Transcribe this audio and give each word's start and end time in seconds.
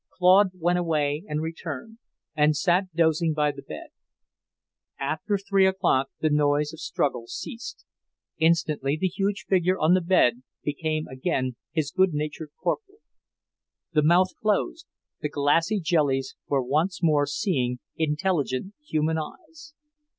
Claude 0.09 0.49
went 0.57 0.79
away 0.79 1.23
and 1.27 1.43
returned, 1.43 1.99
and 2.35 2.57
sat 2.57 2.91
dozing 2.95 3.33
by 3.35 3.51
the 3.51 3.61
bed. 3.61 3.89
After 4.99 5.37
three 5.37 5.67
o'clock 5.67 6.09
the 6.21 6.31
noise 6.31 6.73
of 6.73 6.79
struggle 6.79 7.27
ceased; 7.27 7.85
instantly 8.39 8.97
the 8.99 9.05
huge 9.15 9.45
figure 9.47 9.77
on 9.77 9.93
the 9.93 10.01
bed 10.01 10.41
became 10.63 11.05
again 11.05 11.55
his 11.71 11.91
good 11.91 12.15
natured 12.15 12.49
corporal. 12.59 12.97
The 13.93 14.01
mouth 14.01 14.33
closed, 14.41 14.87
the 15.21 15.29
glassy 15.29 15.79
jellies 15.79 16.35
were 16.47 16.63
once 16.63 17.03
more 17.03 17.27
seeing, 17.27 17.77
intelligent 17.95 18.73
human 18.83 19.19
eyes. 19.19 19.75